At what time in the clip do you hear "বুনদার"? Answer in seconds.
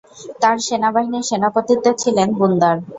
2.37-2.75